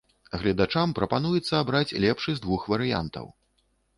Гледачам 0.43 0.93
прапануецца 0.99 1.53
абраць 1.63 1.95
лепшы 2.05 2.35
з 2.37 2.43
двух 2.47 2.61
варыянтаў. 2.75 3.25